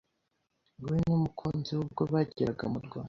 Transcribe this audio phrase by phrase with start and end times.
[0.87, 2.99] we n’umukunzi we ubwo bageraga mu rwanda